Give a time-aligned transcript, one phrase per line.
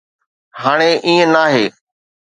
[0.61, 1.65] هاڻي ائين ناهي.